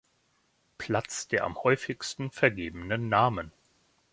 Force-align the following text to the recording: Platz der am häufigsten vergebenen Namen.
Platz 0.79 1.27
der 1.27 1.43
am 1.43 1.59
häufigsten 1.61 2.31
vergebenen 2.31 3.07
Namen. 3.07 3.51